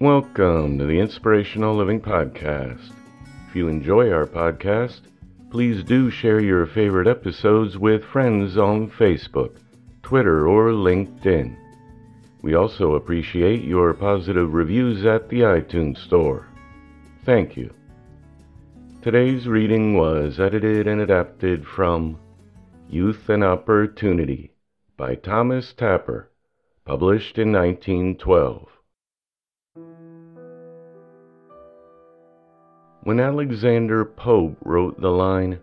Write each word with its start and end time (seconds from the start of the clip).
Welcome 0.00 0.78
to 0.78 0.86
the 0.86 1.00
Inspirational 1.00 1.74
Living 1.74 2.00
Podcast. 2.00 2.92
If 3.48 3.56
you 3.56 3.66
enjoy 3.66 4.12
our 4.12 4.26
podcast, 4.26 5.00
please 5.50 5.82
do 5.82 6.08
share 6.08 6.38
your 6.38 6.66
favorite 6.66 7.08
episodes 7.08 7.76
with 7.76 8.04
friends 8.04 8.56
on 8.56 8.92
Facebook, 8.92 9.56
Twitter, 10.04 10.46
or 10.46 10.70
LinkedIn. 10.70 11.56
We 12.42 12.54
also 12.54 12.94
appreciate 12.94 13.64
your 13.64 13.92
positive 13.92 14.54
reviews 14.54 15.04
at 15.04 15.28
the 15.28 15.40
iTunes 15.40 15.98
Store. 15.98 16.46
Thank 17.24 17.56
you. 17.56 17.74
Today's 19.02 19.48
reading 19.48 19.94
was 19.94 20.38
edited 20.38 20.86
and 20.86 21.00
adapted 21.00 21.66
from 21.66 22.20
Youth 22.88 23.28
and 23.28 23.42
Opportunity 23.42 24.52
by 24.96 25.16
Thomas 25.16 25.72
Tapper, 25.72 26.30
published 26.84 27.36
in 27.36 27.50
1912. 27.50 28.77
When 33.04 33.20
Alexander 33.20 34.04
Pope 34.04 34.56
wrote 34.64 35.00
the 35.00 35.10
line, 35.10 35.60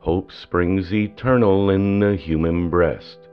Hope 0.00 0.32
springs 0.32 0.92
eternal 0.92 1.70
in 1.70 2.00
the 2.00 2.16
human 2.16 2.70
breast, 2.70 3.28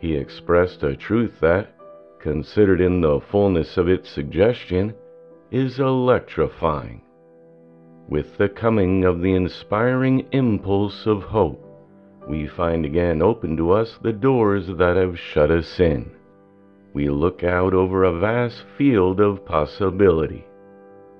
he 0.00 0.14
expressed 0.14 0.82
a 0.82 0.96
truth 0.96 1.38
that, 1.40 1.72
considered 2.20 2.80
in 2.80 3.00
the 3.00 3.20
fullness 3.20 3.76
of 3.76 3.88
its 3.88 4.10
suggestion, 4.10 4.92
is 5.50 5.78
electrifying. 5.78 7.00
With 8.08 8.36
the 8.38 8.48
coming 8.48 9.04
of 9.04 9.20
the 9.20 9.34
inspiring 9.34 10.26
impulse 10.32 11.06
of 11.06 11.22
hope, 11.22 11.62
we 12.28 12.48
find 12.48 12.84
again 12.84 13.22
open 13.22 13.56
to 13.56 13.70
us 13.70 13.98
the 14.02 14.12
doors 14.12 14.66
that 14.66 14.96
have 14.96 15.18
shut 15.18 15.50
us 15.50 15.78
in. 15.78 16.10
We 16.92 17.08
look 17.08 17.44
out 17.44 17.72
over 17.72 18.02
a 18.04 18.18
vast 18.18 18.64
field 18.76 19.20
of 19.20 19.44
possibility. 19.44 20.44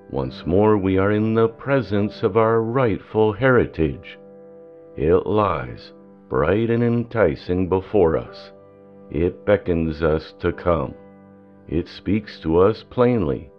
Once 0.09 0.45
more 0.45 0.77
we 0.77 0.97
are 0.97 1.11
in 1.11 1.33
the 1.33 1.49
presence 1.49 2.23
of 2.23 2.37
our 2.37 2.61
rightful 2.61 3.33
heritage. 3.33 4.17
It 4.95 5.25
lies 5.25 5.91
bright 6.29 6.69
and 6.69 6.81
enticing 6.81 7.67
before 7.67 8.17
us. 8.17 8.53
It 9.11 9.45
beckons 9.45 10.01
us 10.01 10.33
to 10.39 10.53
come. 10.53 10.93
It 11.67 11.89
speaks 11.89 12.39
to 12.39 12.57
us 12.59 12.83
plainly. 12.83 13.51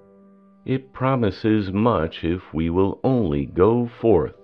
It 0.65 0.93
promises 0.95 1.71
much 1.71 2.25
if 2.25 2.43
we 2.55 2.71
will 2.71 2.99
only 3.05 3.45
go 3.45 3.87
forth 4.01 4.35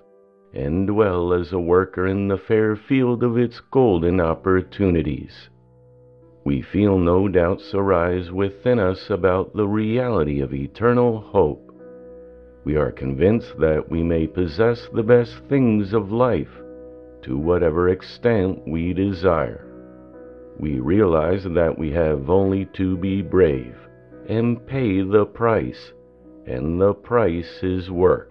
and 0.53 0.87
dwell 0.87 1.33
as 1.33 1.53
a 1.53 1.59
worker 1.59 2.07
in 2.07 2.29
the 2.29 2.39
fair 2.39 2.77
field 2.77 3.23
of 3.23 3.39
its 3.39 3.61
golden 3.71 4.21
opportunities. 4.21 5.49
We 6.45 6.61
feel 6.61 6.99
no 6.99 7.29
doubts 7.29 7.73
arise 7.73 8.31
within 8.31 8.79
us 8.79 9.09
about 9.09 9.57
the 9.57 9.67
reality 9.67 10.41
of 10.41 10.53
eternal 10.53 11.21
hope 11.21 11.64
we 12.65 12.77
are 12.77 12.91
convinced 12.91 13.59
that 13.59 13.89
we 13.91 14.03
may 14.03 14.27
possess 14.27 14.89
the 14.93 15.03
best 15.03 15.35
things 15.49 15.93
of 15.93 16.11
life 16.11 16.49
to 17.23 17.37
whatever 17.37 17.89
extent 17.89 18.67
we 18.67 18.93
desire. 18.93 19.67
We 20.59 20.79
realize 20.81 21.45
that 21.45 21.77
we 21.79 21.91
have 21.93 22.31
only 22.31 22.67
to 22.75 22.97
be 22.97 23.23
brave 23.23 23.77
and 24.29 24.67
pay 24.67 25.03
the 25.03 25.27
price, 25.27 25.93
and 26.47 26.81
the 26.81 26.95
price 26.95 27.63
is 27.63 27.91
work. 27.91 28.31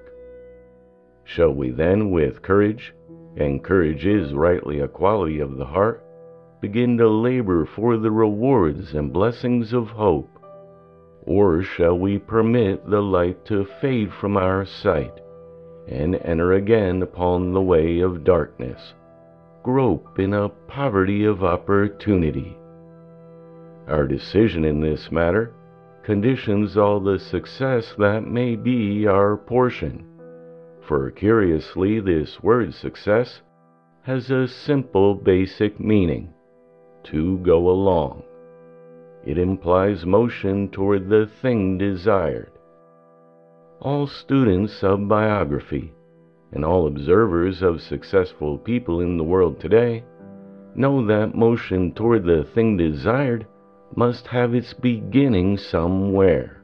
Shall 1.26 1.52
we 1.52 1.72
then, 1.72 2.12
with 2.12 2.42
courage, 2.42 2.94
and 3.38 3.64
courage 3.64 4.06
is 4.06 4.34
rightly 4.34 4.80
a 4.80 4.88
quality 4.88 5.40
of 5.40 5.58
the 5.58 5.66
heart, 5.66 6.04
begin 6.62 6.98
to 6.98 7.08
labor 7.10 7.66
for 7.66 7.98
the 7.98 8.12
rewards 8.12 8.94
and 8.94 9.14
blessings 9.14 9.74
of 9.74 9.88
hope? 9.88 10.30
Or 11.26 11.64
shall 11.64 11.98
we 11.98 12.20
permit 12.20 12.90
the 12.90 13.02
light 13.02 13.46
to 13.46 13.66
fade 13.82 14.12
from 14.14 14.36
our 14.36 14.66
sight, 14.66 15.22
and 15.88 16.16
enter 16.16 16.54
again 16.54 17.02
upon 17.02 17.54
the 17.54 17.62
way 17.62 18.02
of 18.02 18.24
darkness, 18.24 18.94
grope 19.64 20.20
in 20.20 20.34
a 20.34 20.50
poverty 20.50 21.24
of 21.24 21.44
opportunity? 21.44 22.58
Our 23.88 24.06
decision 24.06 24.66
in 24.66 24.82
this 24.82 25.12
matter 25.12 25.54
conditions 26.04 26.76
all 26.76 27.00
the 27.00 27.20
success 27.20 27.96
that 27.98 28.28
may 28.28 28.56
be 28.56 29.08
our 29.08 29.38
portion. 29.38 30.06
For 30.82 31.10
curiously, 31.12 32.02
this 32.02 32.44
word 32.44 32.74
success 32.74 33.42
has 34.02 34.30
a 34.30 34.48
simple 34.48 35.16
basic 35.16 35.80
meaning 35.80 36.34
to 37.04 37.38
go 37.40 37.70
along. 37.70 38.24
It 39.26 39.38
implies 39.38 40.06
motion 40.06 40.70
toward 40.70 41.08
the 41.08 41.30
thing 41.42 41.78
desired. 41.78 42.52
All 43.80 44.06
students 44.06 44.84
of 44.84 45.08
biography 45.08 45.94
and 46.52 46.66
all 46.66 46.88
observers 46.88 47.62
of 47.62 47.82
successful 47.82 48.58
people 48.58 49.00
in 49.00 49.18
the 49.18 49.24
world 49.24 49.60
today 49.60 50.04
know 50.76 51.06
that 51.06 51.36
motion 51.36 51.94
toward 51.94 52.26
the 52.26 52.44
thing 52.54 52.78
desired 52.78 53.48
must 53.96 54.28
have 54.28 54.54
its 54.54 54.74
beginning 54.74 55.58
somewhere. 55.58 56.62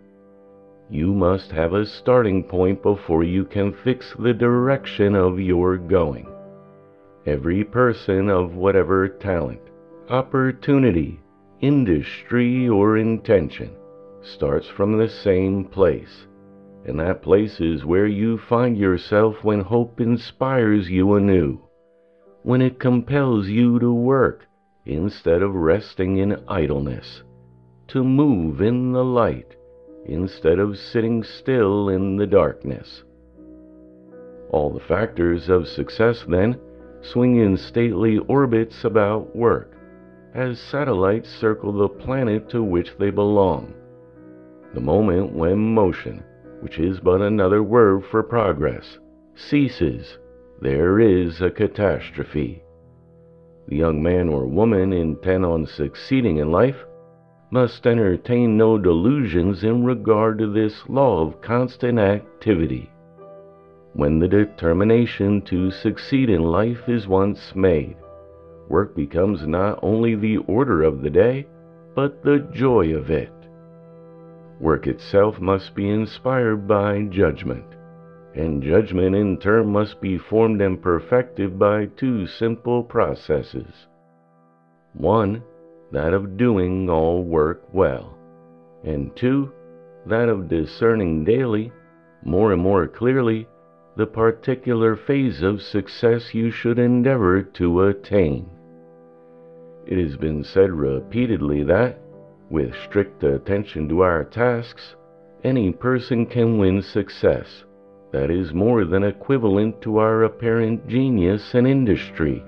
You 0.89 1.13
must 1.13 1.51
have 1.51 1.74
a 1.74 1.86
starting 1.86 2.44
point 2.44 2.81
before 2.81 3.24
you 3.24 3.45
can 3.45 3.74
fix 3.74 4.13
the 4.18 4.33
direction 4.33 5.16
of 5.16 5.39
your 5.39 5.78
going. 5.78 6.28
Every 7.25 7.63
person 7.63 8.30
of 8.30 8.56
whatever 8.56 9.07
talent, 9.07 9.62
opportunity, 10.10 11.19
industry, 11.61 12.67
or 12.67 12.97
intention 12.97 13.71
starts 14.21 14.67
from 14.67 14.97
the 14.97 15.09
same 15.09 15.65
place. 15.65 16.27
And 16.85 17.00
that 17.00 17.21
place 17.21 17.59
is 17.59 17.85
where 17.85 18.07
you 18.07 18.38
find 18.38 18.77
yourself 18.77 19.44
when 19.44 19.61
hope 19.61 20.00
inspires 20.00 20.89
you 20.89 21.15
anew, 21.15 21.59
when 22.44 22.61
it 22.61 22.79
compels 22.79 23.47
you 23.47 23.79
to 23.79 23.91
work 23.94 24.45
instead 24.85 25.41
of 25.41 25.53
resting 25.53 26.17
in 26.17 26.41
idleness, 26.47 27.23
to 27.89 28.03
move 28.03 28.61
in 28.61 28.91
the 28.91 29.03
light 29.03 29.56
instead 30.06 30.57
of 30.59 30.77
sitting 30.77 31.23
still 31.23 31.89
in 31.89 32.15
the 32.15 32.25
darkness. 32.25 33.03
All 34.51 34.71
the 34.71 34.79
factors 34.79 35.50
of 35.50 35.67
success, 35.67 36.25
then, 36.27 36.59
swing 37.01 37.38
in 37.38 37.56
stately 37.57 38.17
orbits 38.17 38.83
about 38.83 39.35
work 39.35 39.79
as 40.34 40.60
satellites 40.60 41.30
circle 41.30 41.72
the 41.72 41.88
planet 41.88 42.50
to 42.50 42.64
which 42.64 42.96
they 42.98 43.10
belong, 43.10 43.74
The 44.74 44.81
moment 44.81 45.34
when 45.34 45.58
motion, 45.58 46.24
which 46.62 46.78
is 46.78 47.00
but 47.00 47.22
another 47.22 47.64
word 47.64 48.06
for 48.06 48.22
progress, 48.22 49.00
ceases, 49.36 50.20
there 50.62 51.00
is 51.00 51.42
a 51.42 51.50
catastrophe. 51.50 52.62
The 53.68 53.78
young 53.78 54.04
man 54.04 54.30
or 54.30 54.46
woman 54.46 54.94
intent 54.94 55.46
on 55.46 55.66
succeeding 55.66 56.38
in 56.38 56.52
life 56.52 56.86
must 57.52 57.88
entertain 57.88 58.58
no 58.58 58.78
delusions 58.78 59.64
in 59.64 59.84
regard 59.84 60.38
to 60.38 60.48
this 60.52 60.88
law 60.88 61.22
of 61.22 61.42
constant 61.42 61.98
activity. 61.98 62.92
When 63.94 64.20
the 64.20 64.28
determination 64.28 65.42
to 65.44 65.72
succeed 65.72 66.30
in 66.30 66.44
life 66.44 66.88
is 66.88 67.08
once 67.08 67.56
made, 67.56 67.96
work 68.69 68.95
becomes 68.95 69.45
not 69.45 69.80
only 69.81 70.16
the 70.16 70.38
order 70.38 70.83
of 70.83 71.01
the 71.01 71.10
day, 71.10 71.45
but 71.95 72.24
the 72.24 72.48
joy 72.54 72.94
of 72.94 73.10
it. 73.10 73.33
Work 74.60 74.88
itself 74.88 75.39
must 75.39 75.74
be 75.74 75.89
inspired 75.89 76.68
by 76.68 77.04
judgment, 77.04 77.66
and 78.36 78.62
judgment 78.62 79.16
in 79.16 79.38
turn 79.38 79.68
must 79.68 80.00
be 80.00 80.18
formed 80.18 80.62
and 80.62 80.81
perfected 80.81 81.57
by 81.57 81.88
two 81.98 82.27
simple 82.27 82.83
processes. 82.83 83.88
One, 84.94 85.44
that 85.92 86.13
of 86.13 86.38
doing 86.38 86.89
all 86.89 87.24
work 87.24 87.63
well, 87.74 88.18
and 88.83 89.16
two, 89.16 89.51
that 90.06 90.30
of 90.30 90.48
discerning 90.48 91.24
daily, 91.24 91.71
more 92.24 92.54
and 92.54 92.62
more 92.62 92.88
clearly, 92.88 93.48
the 93.95 94.06
particular 94.06 94.95
phase 94.95 95.42
of 95.42 95.62
success 95.62 96.33
you 96.33 96.51
should 96.51 96.80
endeavor 96.80 97.42
to 97.42 97.83
attain. 97.83 98.50
It 99.89 99.97
has 99.97 100.15
been 100.18 100.44
said 100.44 100.69
repeatedly 100.71 101.63
that, 101.63 102.00
with 102.51 102.75
strict 102.75 103.24
attention 103.24 103.89
to 103.89 104.01
our 104.01 104.24
tasks, 104.24 104.95
any 105.44 105.71
person 105.71 106.27
can 106.27 106.59
win 106.59 106.83
success 106.83 107.65
that 108.12 108.30
is 108.30 108.53
more 108.53 108.86
than 108.86 109.03
equivalent 109.03 109.81
to 109.81 109.97
our 109.97 110.25
apparent 110.25 110.88
genius 110.88 111.56
and 111.56 111.65
industry, 111.65 112.44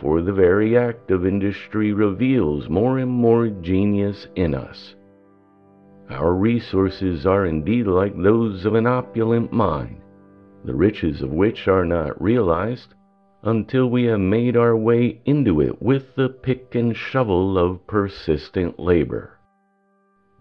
for 0.00 0.20
the 0.20 0.32
very 0.32 0.76
act 0.76 1.12
of 1.12 1.24
industry 1.24 1.92
reveals 1.92 2.68
more 2.68 2.98
and 2.98 3.12
more 3.12 3.46
genius 3.46 4.26
in 4.34 4.52
us. 4.52 4.96
Our 6.10 6.34
resources 6.34 7.26
are 7.26 7.46
indeed 7.46 7.86
like 7.86 8.20
those 8.20 8.64
of 8.64 8.74
an 8.74 8.88
opulent 8.88 9.52
mine, 9.52 10.02
the 10.64 10.74
riches 10.74 11.22
of 11.22 11.30
which 11.30 11.68
are 11.68 11.84
not 11.84 12.20
realized 12.20 12.92
until 13.42 13.88
we 13.88 14.04
have 14.04 14.20
made 14.20 14.56
our 14.56 14.76
way 14.76 15.20
into 15.24 15.60
it 15.60 15.80
with 15.80 16.14
the 16.16 16.28
pick 16.28 16.74
and 16.74 16.96
shovel 16.96 17.58
of 17.58 17.86
persistent 17.86 18.78
labor. 18.78 19.38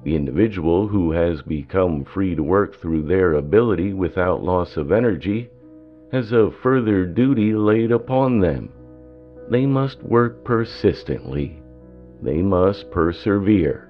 The 0.03 0.15
individual 0.15 0.88
who 0.88 1.12
has 1.12 1.42
become 1.42 2.03
free 2.03 2.36
to 2.36 2.44
work 2.44 2.75
through 2.75 3.03
their 3.03 3.33
ability 3.33 3.94
without 3.94 4.44
loss 4.44 4.77
of 4.77 4.92
energy 4.92 5.50
has 6.12 6.31
a 6.31 6.51
further 6.62 7.06
duty 7.06 7.53
laid 7.53 7.92
upon 7.92 8.39
them. 8.39 8.69
They 9.50 9.65
must 9.65 10.01
work 10.03 10.44
persistently. 10.44 11.62
They 12.21 12.42
must 12.42 12.92
persevere, 12.92 13.89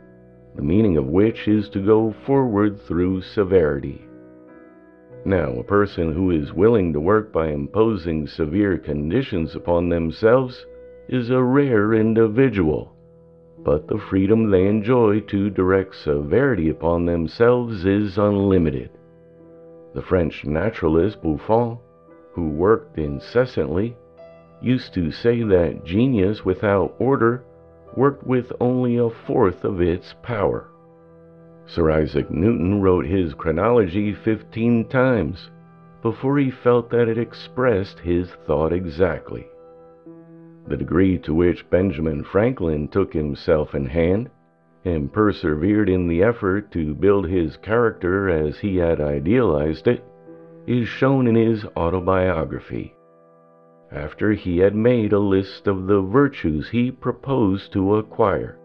the 0.55 0.61
meaning 0.61 0.97
of 0.97 1.05
which 1.05 1.47
is 1.47 1.69
to 1.69 1.85
go 1.85 2.13
forward 2.25 2.81
through 2.81 3.21
severity. 3.21 4.05
Now, 5.27 5.53
a 5.53 5.63
person 5.63 6.13
who 6.13 6.29
is 6.29 6.53
willing 6.53 6.93
to 6.93 6.99
work 6.99 7.33
by 7.33 7.47
imposing 7.47 8.27
severe 8.27 8.77
conditions 8.77 9.55
upon 9.55 9.89
themselves 9.89 10.67
is 11.09 11.31
a 11.31 11.41
rare 11.41 11.95
individual, 11.95 12.93
but 13.63 13.87
the 13.87 13.97
freedom 13.97 14.51
they 14.51 14.67
enjoy 14.67 15.21
to 15.21 15.49
direct 15.49 15.95
severity 15.95 16.69
upon 16.69 17.07
themselves 17.07 17.85
is 17.85 18.19
unlimited. 18.19 18.91
The 19.95 20.03
French 20.03 20.45
naturalist 20.45 21.23
Buffon, 21.23 21.79
who 22.33 22.49
worked 22.49 22.99
incessantly, 22.99 23.97
used 24.61 24.93
to 24.93 25.09
say 25.09 25.41
that 25.41 25.83
genius 25.83 26.45
without 26.45 26.93
order 26.99 27.43
worked 27.95 28.27
with 28.27 28.51
only 28.59 28.97
a 28.97 29.09
fourth 29.09 29.63
of 29.63 29.81
its 29.81 30.13
power. 30.21 30.69
Sir 31.67 31.89
Isaac 31.91 32.29
Newton 32.29 32.81
wrote 32.81 33.05
his 33.05 33.33
chronology 33.33 34.13
fifteen 34.13 34.85
times 34.85 35.49
before 36.01 36.37
he 36.37 36.51
felt 36.51 36.89
that 36.91 37.07
it 37.07 37.17
expressed 37.17 37.99
his 37.99 38.29
thought 38.45 38.71
exactly. 38.71 39.47
The 40.67 40.77
degree 40.77 41.17
to 41.19 41.33
which 41.33 41.69
Benjamin 41.69 42.23
Franklin 42.23 42.87
took 42.87 43.13
himself 43.13 43.73
in 43.73 43.85
hand 43.87 44.29
and 44.85 45.11
persevered 45.11 45.89
in 45.89 46.07
the 46.07 46.21
effort 46.21 46.71
to 46.71 46.93
build 46.93 47.27
his 47.27 47.57
character 47.57 48.29
as 48.29 48.59
he 48.59 48.77
had 48.77 49.01
idealized 49.01 49.87
it 49.87 50.03
is 50.67 50.87
shown 50.87 51.27
in 51.27 51.35
his 51.35 51.65
autobiography. 51.75 52.95
After 53.91 54.33
he 54.33 54.59
had 54.59 54.75
made 54.75 55.13
a 55.13 55.19
list 55.19 55.67
of 55.67 55.87
the 55.87 56.01
virtues 56.01 56.69
he 56.69 56.91
proposed 56.91 57.73
to 57.73 57.95
acquire, 57.95 58.59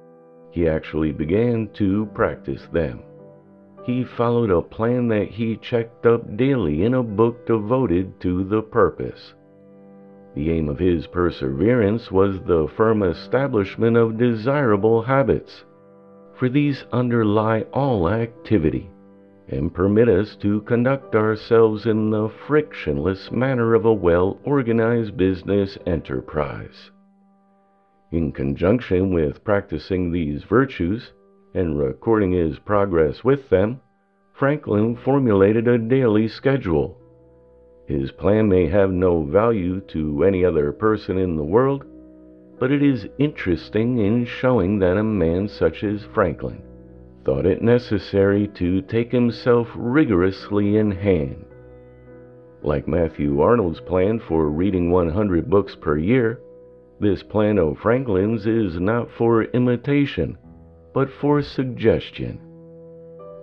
he 0.50 0.69
actually 0.69 1.12
began 1.12 1.69
to 1.75 2.06
practice 2.14 2.67
them. 2.73 3.00
He 3.85 4.05
followed 4.05 4.50
a 4.50 4.61
plan 4.61 5.08
that 5.08 5.29
he 5.29 5.56
checked 5.56 6.06
up 6.06 6.37
daily 6.37 6.85
in 6.85 6.94
a 6.94 7.02
book 7.02 7.47
devoted 7.47 8.20
to 8.20 8.44
the 8.44 8.62
purpose. 8.62 9.35
The 10.35 10.50
aim 10.50 10.69
of 10.69 10.79
his 10.79 11.06
perseverance 11.06 12.11
was 12.12 12.41
the 12.41 12.69
firm 12.76 13.02
establishment 13.02 13.97
of 13.97 14.19
desirable 14.19 15.02
habits, 15.02 15.64
for 16.35 16.49
these 16.49 16.85
underlie 16.93 17.62
all 17.73 18.08
activity 18.08 18.91
and 19.50 19.75
permit 19.75 20.08
us 20.08 20.37
to 20.37 20.61
conduct 20.62 21.17
ourselves 21.17 21.87
in 21.87 22.11
the 22.11 22.29
frictionless 22.47 23.32
manner 23.32 23.75
of 23.75 23.85
a 23.85 23.93
well 23.93 24.38
organized 24.44 25.17
business 25.17 25.76
enterprise. 25.87 26.91
In 28.12 28.33
conjunction 28.33 29.12
with 29.15 29.45
practicing 29.45 30.11
these 30.11 30.43
virtues 30.43 31.12
and 31.55 31.79
recording 31.79 32.33
his 32.33 32.59
progress 32.59 33.23
with 33.23 33.49
them, 33.51 33.81
Franklin 34.33 34.97
formulated 34.97 35.69
a 35.69 35.79
daily 35.79 36.27
schedule. 36.27 36.99
His 37.87 38.11
plan 38.11 38.49
may 38.49 38.67
have 38.67 38.91
no 38.91 39.23
value 39.23 39.81
to 39.89 40.25
any 40.25 40.45
other 40.45 40.73
person 40.73 41.19
in 41.19 41.37
the 41.37 41.45
world, 41.45 41.85
but 42.59 42.73
it 42.73 42.83
is 42.83 43.09
interesting 43.19 43.99
in 43.99 44.25
showing 44.25 44.81
that 44.81 44.97
a 44.97 45.05
man 45.05 45.47
such 45.47 45.85
as 45.85 46.03
Franklin 46.12 46.62
thought 47.25 47.47
it 47.47 47.62
necessary 47.62 48.49
to 48.49 48.83
take 48.83 49.12
himself 49.12 49.69
rigorously 49.76 50.79
in 50.79 50.90
hand. 50.90 51.45
Like 52.62 52.88
Matthew 52.88 53.40
Arnold's 53.40 53.81
plan 53.81 54.19
for 54.19 54.50
reading 54.50 54.90
100 54.90 55.49
books 55.49 55.76
per 55.76 55.97
year, 55.97 56.40
this 57.00 57.23
plan 57.23 57.59
of 57.59 57.78
Franklin's 57.78 58.47
is 58.47 58.78
not 58.78 59.11
for 59.11 59.45
imitation, 59.45 60.37
but 60.92 61.09
for 61.11 61.40
suggestion. 61.40 62.38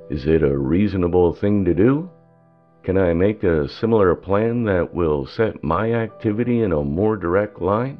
Is 0.09 0.27
it 0.27 0.43
a 0.43 0.57
reasonable 0.57 1.33
thing 1.33 1.65
to 1.65 1.73
do? 1.73 2.09
Can 2.83 2.97
I 2.97 3.13
make 3.13 3.43
a 3.43 3.67
similar 3.67 4.15
plan 4.15 4.63
that 4.65 4.93
will 4.93 5.25
set 5.25 5.63
my 5.63 5.91
activity 5.91 6.61
in 6.61 6.71
a 6.71 6.83
more 6.83 7.17
direct 7.17 7.59
line? 7.61 7.97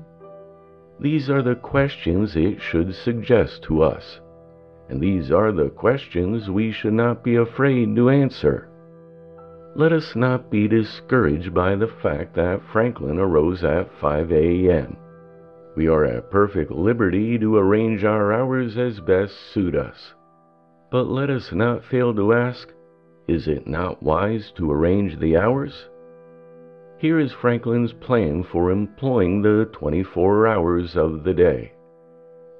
These 1.00 1.30
are 1.30 1.42
the 1.42 1.56
questions 1.56 2.36
it 2.36 2.62
should 2.62 2.94
suggest 2.94 3.64
to 3.64 3.82
us, 3.82 4.22
and 4.90 5.02
these 5.02 5.32
are 5.32 5.52
the 5.52 5.70
questions 5.70 6.50
we 6.50 6.72
should 6.72 6.94
not 6.94 7.24
be 7.24 7.36
afraid 7.36 7.96
to 7.96 8.10
answer. 8.10 8.70
Let 9.76 9.92
us 9.92 10.16
not 10.16 10.50
be 10.50 10.68
discouraged 10.68 11.54
by 11.54 11.76
the 11.76 11.92
fact 12.02 12.36
that 12.36 12.62
Franklin 12.72 13.20
arose 13.20 13.64
at 13.64 13.92
5 14.00 14.32
a.m. 14.32 14.98
We 15.78 15.88
are 15.90 16.06
at 16.06 16.32
perfect 16.32 16.72
liberty 16.72 17.38
to 17.38 17.56
arrange 17.56 18.04
our 18.04 18.34
hours 18.34 18.80
as 18.80 19.00
best 19.00 19.36
suit 19.54 19.76
us. 19.76 20.16
But 20.90 21.04
let 21.04 21.30
us 21.30 21.52
not 21.52 21.86
fail 21.86 22.16
to 22.16 22.34
ask, 22.34 22.74
is 23.28 23.48
it 23.48 23.68
not 23.68 24.02
wise 24.02 24.52
to 24.54 24.72
arrange 24.72 25.20
the 25.20 25.38
hours? 25.38 25.88
Here 26.98 27.20
is 27.20 27.32
Franklin's 27.32 27.94
plan 27.94 28.42
for 28.42 28.72
employing 28.72 29.44
the 29.44 29.70
24 29.72 30.48
hours 30.48 30.98
of 30.98 31.24
the 31.24 31.36
day. 31.36 31.74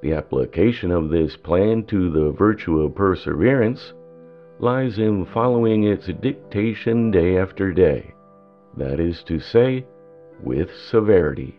The 0.04 0.14
application 0.14 0.92
of 0.92 1.10
this 1.10 1.36
plan 1.36 1.86
to 1.86 2.12
the 2.12 2.32
virtue 2.34 2.82
of 2.82 2.94
perseverance 2.94 3.94
lies 4.60 5.00
in 5.00 5.26
following 5.26 5.86
its 5.86 6.06
dictation 6.22 7.10
day 7.10 7.40
after 7.40 7.74
day, 7.74 8.14
that 8.78 9.00
is 9.00 9.24
to 9.24 9.40
say, 9.40 9.88
with 10.44 10.70
severity. 10.92 11.58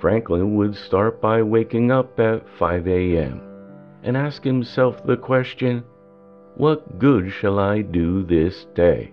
Franklin 0.00 0.54
would 0.54 0.76
start 0.76 1.20
by 1.20 1.42
waking 1.42 1.90
up 1.90 2.18
at 2.20 2.48
5 2.56 2.86
a.m. 2.86 3.40
and 4.04 4.16
ask 4.16 4.44
himself 4.44 5.04
the 5.04 5.16
question, 5.16 5.82
What 6.56 7.00
good 7.00 7.32
shall 7.32 7.58
I 7.58 7.82
do 7.82 8.24
this 8.24 8.66
day? 8.74 9.12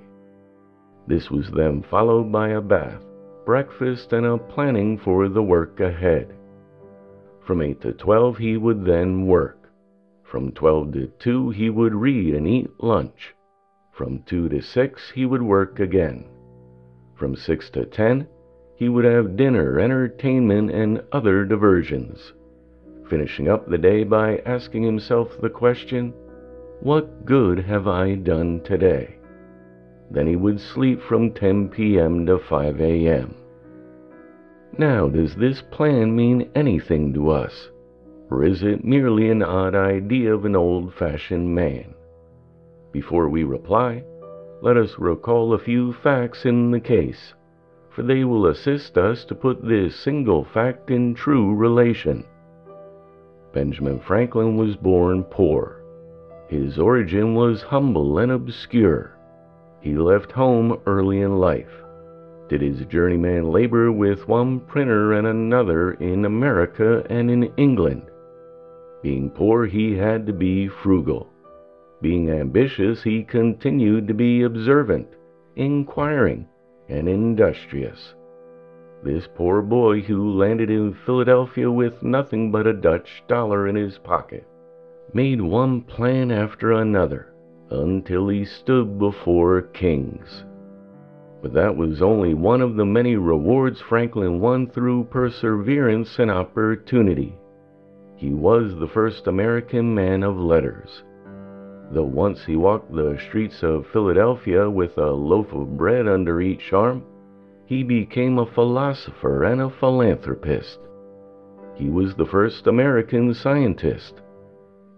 This 1.07 1.31
was 1.31 1.49
then 1.51 1.81
followed 1.81 2.31
by 2.31 2.49
a 2.49 2.61
bath, 2.61 3.03
breakfast, 3.45 4.13
and 4.13 4.25
a 4.27 4.37
planning 4.37 4.97
for 4.97 5.27
the 5.27 5.41
work 5.41 5.79
ahead. 5.79 6.35
From 7.45 7.61
8 7.61 7.81
to 7.81 7.91
12 7.93 8.37
he 8.37 8.57
would 8.57 8.85
then 8.85 9.25
work. 9.25 9.69
From 10.23 10.51
12 10.51 10.93
to 10.93 11.07
2, 11.19 11.49
he 11.51 11.69
would 11.69 11.93
read 11.95 12.35
and 12.35 12.47
eat 12.47 12.69
lunch. 12.79 13.33
From 13.91 14.23
2 14.23 14.49
to 14.49 14.61
6, 14.61 15.11
he 15.11 15.25
would 15.25 15.41
work 15.41 15.79
again. 15.79 16.25
From 17.15 17.35
6 17.35 17.69
to 17.71 17.85
10, 17.85 18.27
he 18.75 18.89
would 18.89 19.05
have 19.05 19.37
dinner, 19.37 19.79
entertainment, 19.79 20.69
and 20.69 21.01
other 21.11 21.45
diversions, 21.45 22.33
finishing 23.09 23.47
up 23.47 23.67
the 23.67 23.77
day 23.77 24.03
by 24.03 24.37
asking 24.45 24.83
himself 24.83 25.29
the 25.41 25.49
question, 25.49 26.13
What 26.81 27.25
good 27.25 27.59
have 27.59 27.87
I 27.87 28.15
done 28.15 28.61
today? 28.65 29.15
Then 30.11 30.27
he 30.27 30.35
would 30.35 30.59
sleep 30.59 31.01
from 31.01 31.31
10 31.31 31.69
p.m. 31.69 32.25
to 32.25 32.37
5 32.37 32.81
a.m. 32.81 33.33
Now, 34.77 35.07
does 35.07 35.35
this 35.35 35.61
plan 35.71 36.13
mean 36.13 36.49
anything 36.53 37.13
to 37.13 37.29
us? 37.29 37.69
Or 38.29 38.43
is 38.43 38.61
it 38.61 38.83
merely 38.83 39.29
an 39.29 39.41
odd 39.41 39.73
idea 39.73 40.33
of 40.33 40.43
an 40.43 40.55
old 40.55 40.93
fashioned 40.93 41.55
man? 41.55 41.93
Before 42.91 43.29
we 43.29 43.45
reply, 43.45 44.03
let 44.61 44.75
us 44.75 44.99
recall 44.99 45.53
a 45.53 45.59
few 45.59 45.93
facts 45.93 46.45
in 46.45 46.71
the 46.71 46.79
case 46.79 47.33
for 47.95 48.03
they 48.03 48.25
will 48.25 48.47
assist 48.47 48.97
us 48.97 49.23
to 49.23 49.33
put 49.33 49.65
this 49.65 49.95
single 49.95 50.43
fact 50.43 50.91
in 50.91 51.15
true 51.15 51.55
relation. 51.55 52.25
Benjamin 53.53 54.01
Franklin 54.01 54.57
was 54.57 54.75
born 54.75 55.23
poor. 55.23 55.81
His 56.49 56.77
origin 56.77 57.35
was 57.35 57.61
humble 57.61 58.19
and 58.19 58.33
obscure. 58.33 59.17
He 59.79 59.95
left 59.95 60.33
home 60.33 60.77
early 60.85 61.21
in 61.21 61.37
life, 61.39 61.71
did 62.49 62.61
his 62.61 62.85
journeyman 62.87 63.49
labor 63.49 63.93
with 63.93 64.27
one 64.27 64.59
printer 64.59 65.13
and 65.13 65.25
another 65.25 65.93
in 65.93 66.25
America 66.25 67.05
and 67.09 67.31
in 67.31 67.53
England. 67.55 68.03
Being 69.01 69.29
poor, 69.29 69.65
he 69.65 69.95
had 69.95 70.27
to 70.27 70.33
be 70.33 70.67
frugal. 70.67 71.29
Being 72.01 72.29
ambitious, 72.29 73.01
he 73.01 73.23
continued 73.23 74.07
to 74.09 74.13
be 74.13 74.43
observant, 74.43 75.07
inquiring, 75.55 76.47
and 76.89 77.07
industrious. 77.07 78.13
This 79.03 79.27
poor 79.35 79.61
boy 79.61 80.01
who 80.01 80.31
landed 80.31 80.69
in 80.69 80.93
Philadelphia 81.05 81.69
with 81.69 82.01
nothing 82.01 82.51
but 82.51 82.67
a 82.67 82.73
Dutch 82.73 83.23
dollar 83.27 83.67
in 83.67 83.75
his 83.75 83.97
pocket 83.97 84.45
made 85.13 85.39
one 85.39 85.81
plan 85.81 86.31
after 86.31 86.71
another 86.71 87.33
until 87.69 88.27
he 88.27 88.45
stood 88.45 88.99
before 88.99 89.61
kings. 89.61 90.43
But 91.41 91.53
that 91.53 91.75
was 91.75 92.01
only 92.01 92.33
one 92.33 92.61
of 92.61 92.75
the 92.75 92.85
many 92.85 93.15
rewards 93.15 93.79
Franklin 93.81 94.39
won 94.39 94.67
through 94.67 95.05
perseverance 95.05 96.17
and 96.17 96.31
opportunity. 96.31 97.37
He 98.15 98.33
was 98.33 98.75
the 98.75 98.87
first 98.87 99.27
American 99.27 99.93
man 99.93 100.23
of 100.23 100.37
letters. 100.37 101.03
Though 101.91 102.03
once 102.03 102.43
he 102.45 102.55
walked 102.55 102.93
the 102.93 103.17
streets 103.17 103.63
of 103.63 103.87
Philadelphia 103.87 104.69
with 104.69 104.97
a 104.97 105.11
loaf 105.11 105.53
of 105.53 105.77
bread 105.77 106.07
under 106.07 106.41
each 106.41 106.73
arm, 106.73 107.03
he 107.65 107.83
became 107.83 108.37
a 108.37 108.45
philosopher 108.45 109.43
and 109.43 109.61
a 109.61 109.69
philanthropist. 109.69 110.79
He 111.75 111.89
was 111.89 112.15
the 112.15 112.25
first 112.25 112.67
American 112.67 113.33
scientist. 113.33 114.21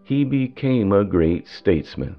He 0.04 0.24
became 0.24 0.92
a 0.92 1.04
great 1.04 1.48
statesman 1.48 2.16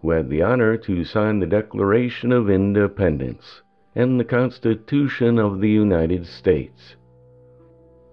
who 0.00 0.10
had 0.10 0.28
the 0.28 0.42
honor 0.42 0.76
to 0.76 1.04
sign 1.04 1.40
the 1.40 1.46
Declaration 1.46 2.30
of 2.30 2.50
Independence 2.50 3.62
and 3.94 4.18
the 4.18 4.24
Constitution 4.24 5.38
of 5.38 5.60
the 5.60 5.70
United 5.70 6.26
States. 6.26 6.96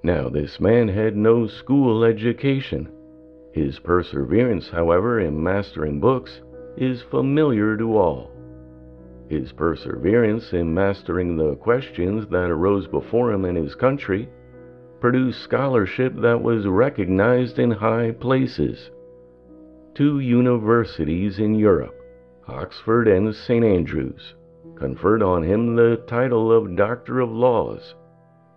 Now, 0.03 0.29
this 0.29 0.59
man 0.59 0.87
had 0.87 1.15
no 1.15 1.47
school 1.47 2.03
education 2.03 2.89
his 3.53 3.79
perseverance, 3.79 4.69
however, 4.69 5.19
in 5.19 5.41
mastering 5.41 5.99
books 5.99 6.41
is 6.77 7.01
familiar 7.01 7.75
to 7.77 7.97
all. 7.97 8.31
His 9.29 9.51
perseverance 9.51 10.53
in 10.53 10.73
mastering 10.73 11.37
the 11.37 11.55
questions 11.55 12.27
that 12.31 12.49
arose 12.49 12.87
before 12.87 13.31
him 13.31 13.45
in 13.45 13.55
his 13.55 13.75
country 13.75 14.29
produced 14.99 15.41
scholarship 15.41 16.13
that 16.17 16.41
was 16.41 16.67
recognized 16.67 17.59
in 17.59 17.71
high 17.71 18.11
places. 18.11 18.91
Two 19.95 20.19
universities 20.19 21.39
in 21.39 21.55
Europe, 21.55 21.95
Oxford 22.47 23.07
and 23.07 23.33
St. 23.35 23.65
Andrews, 23.65 24.35
conferred 24.75 25.23
on 25.23 25.43
him 25.43 25.75
the 25.75 26.03
title 26.07 26.51
of 26.51 26.77
Doctor 26.77 27.19
of 27.19 27.31
Laws, 27.31 27.95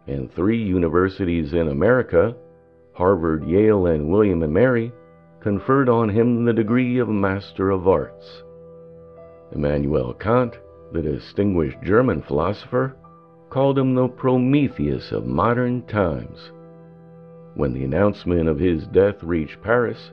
and 0.06 0.32
three 0.32 0.62
universities 0.62 1.54
in 1.54 1.68
America 1.68 2.36
Harvard, 2.94 3.44
Yale, 3.44 3.86
and 3.86 4.08
William 4.08 4.42
and 4.42 4.52
Mary 4.52 4.92
conferred 5.40 5.88
on 5.88 6.08
him 6.08 6.44
the 6.44 6.52
degree 6.52 6.98
of 6.98 7.08
Master 7.08 7.70
of 7.70 7.86
Arts. 7.88 8.42
Immanuel 9.52 10.14
Kant, 10.14 10.58
the 10.92 11.02
distinguished 11.02 11.76
German 11.82 12.22
philosopher, 12.22 12.96
called 13.50 13.78
him 13.78 13.94
the 13.94 14.08
Prometheus 14.08 15.12
of 15.12 15.26
modern 15.26 15.82
times. 15.82 16.52
When 17.54 17.72
the 17.74 17.84
announcement 17.84 18.48
of 18.48 18.58
his 18.58 18.86
death 18.86 19.22
reached 19.22 19.60
Paris, 19.60 20.12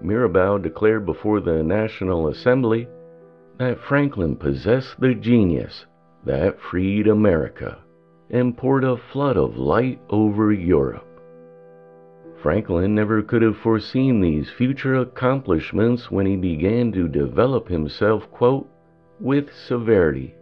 Mirabeau 0.00 0.58
declared 0.58 1.06
before 1.06 1.40
the 1.40 1.62
National 1.62 2.28
Assembly 2.28 2.88
that 3.58 3.80
Franklin 3.80 4.36
possessed 4.36 5.00
the 5.00 5.14
genius 5.14 5.86
that 6.24 6.60
freed 6.60 7.08
America 7.08 7.78
and 8.30 8.56
poured 8.56 8.84
a 8.84 8.96
flood 9.12 9.36
of 9.36 9.56
light 9.56 10.00
over 10.10 10.52
Europe. 10.52 11.07
Franklin 12.42 12.94
never 12.94 13.22
could 13.22 13.42
have 13.42 13.56
foreseen 13.56 14.20
these 14.20 14.48
future 14.50 14.94
accomplishments 14.94 16.10
when 16.10 16.26
he 16.26 16.36
began 16.36 16.92
to 16.92 17.08
develop 17.08 17.68
himself, 17.68 18.30
quote, 18.30 18.68
with 19.20 19.52
severity. 19.52 20.34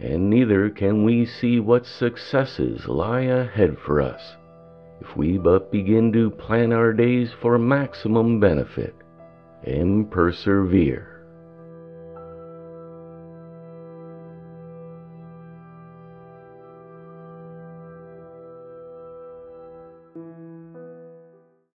And 0.00 0.30
neither 0.30 0.70
can 0.70 1.04
we 1.04 1.26
see 1.26 1.60
what 1.60 1.84
successes 1.84 2.88
lie 2.88 3.22
ahead 3.22 3.76
for 3.78 4.00
us 4.00 4.36
if 5.00 5.16
we 5.16 5.38
but 5.38 5.70
begin 5.70 6.12
to 6.12 6.30
plan 6.30 6.72
our 6.72 6.92
days 6.92 7.30
for 7.40 7.58
maximum 7.58 8.40
benefit 8.40 8.94
and 9.64 10.10
persevere. 10.10 11.17